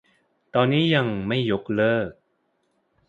[0.53, 2.09] ตอนนี้ยังไม่ยกเลิก